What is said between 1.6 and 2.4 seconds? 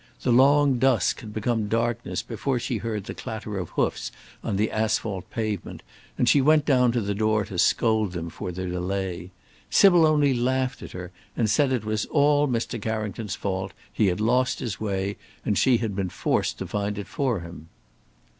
darkness